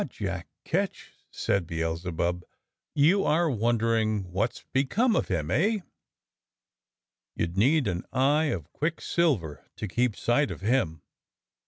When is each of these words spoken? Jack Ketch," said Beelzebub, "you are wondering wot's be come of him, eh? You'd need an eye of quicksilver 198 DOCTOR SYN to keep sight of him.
Jack 0.09 0.47
Ketch," 0.65 1.11
said 1.29 1.67
Beelzebub, 1.67 2.43
"you 2.95 3.23
are 3.23 3.51
wondering 3.51 4.23
wot's 4.31 4.65
be 4.73 4.83
come 4.83 5.15
of 5.15 5.27
him, 5.27 5.51
eh? 5.51 5.81
You'd 7.35 7.55
need 7.55 7.85
an 7.85 8.05
eye 8.11 8.45
of 8.45 8.73
quicksilver 8.73 9.57
198 9.57 9.57
DOCTOR 9.57 9.77
SYN 9.77 9.77
to 9.77 9.95
keep 9.95 10.15
sight 10.19 10.49
of 10.49 10.61
him. 10.61 11.03